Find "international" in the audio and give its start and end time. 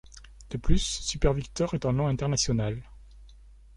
2.07-2.81